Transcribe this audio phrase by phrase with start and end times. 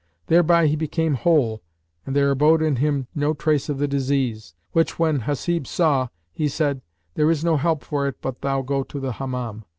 [0.25, 1.61] Therewith he became whole
[2.07, 6.47] and there abode in him no trace of the disease, which when Hasib saw, he
[6.47, 6.81] said,
[7.13, 9.63] "There is no help for it but thou go to the Hammam."